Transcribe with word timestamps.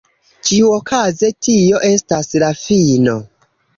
Ĉiuokaze 0.47 1.29
tio 1.47 1.81
estas 1.91 2.33
la 2.45 2.51
fino. 2.63 3.15